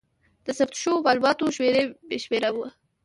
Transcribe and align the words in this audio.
د 0.45 0.47
ثبت 0.57 0.75
شوو 0.81 1.03
مالوماتو 1.05 1.53
شمېر 1.55 1.75
بې 2.07 2.17
شمېره 2.23 2.49
و. 2.53 2.57